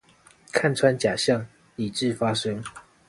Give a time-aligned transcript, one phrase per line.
[0.51, 1.45] 看穿假象、
[1.75, 2.59] 理智發聲